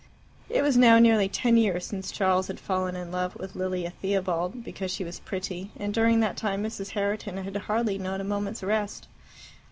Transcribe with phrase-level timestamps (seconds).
[0.49, 4.63] It was now nearly ten years since Charles had fallen in love with Lilia Theobald
[4.63, 6.89] because she was pretty, and during that time Mrs.
[6.93, 9.07] Herriton had hardly known a moment's rest.